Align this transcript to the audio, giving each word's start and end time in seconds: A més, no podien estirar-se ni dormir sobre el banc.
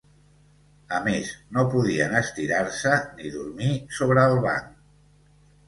A 0.99 1.01
més, 1.07 1.29
no 1.57 1.65
podien 1.75 2.17
estirar-se 2.21 2.95
ni 3.21 3.35
dormir 3.39 3.71
sobre 4.01 4.27
el 4.33 4.43
banc. 4.51 4.77